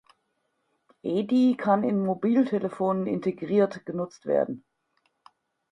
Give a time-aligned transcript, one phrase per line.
[1.03, 4.65] Edy kann in Mobiltelefonen integriert genutzt werden.